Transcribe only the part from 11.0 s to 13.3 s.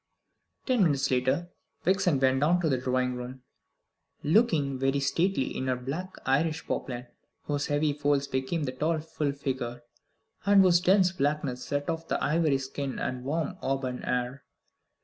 blackness set off the ivory skin and